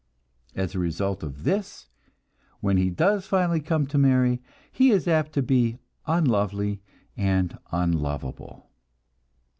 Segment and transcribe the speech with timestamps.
[0.55, 1.85] As a result of this,
[2.59, 5.77] when he does finally come to marry, he is apt to be
[6.07, 6.81] unlovely
[7.15, 8.71] and unlovable.